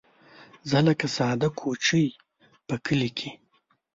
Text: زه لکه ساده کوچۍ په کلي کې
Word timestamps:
زه 0.69 0.79
لکه 0.87 1.07
ساده 1.17 1.49
کوچۍ 1.59 2.07
په 2.67 2.75
کلي 2.85 3.09
کې 3.17 3.29